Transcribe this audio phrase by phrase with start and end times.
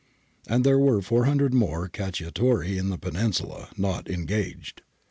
[0.47, 4.81] And there were 400 more cacciatori in the Peninsula, not engaged.